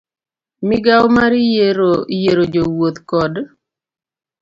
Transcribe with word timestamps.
Migawo 0.67 1.05
mar 1.17 1.33
Yiero 2.21 2.41
Jowuoth 2.53 2.99
kod 3.09 3.33